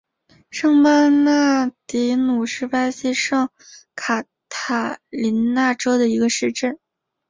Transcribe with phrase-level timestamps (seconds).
[0.49, 3.49] 圣贝纳迪努是巴西圣
[3.93, 6.79] 卡塔琳娜州的一个市镇。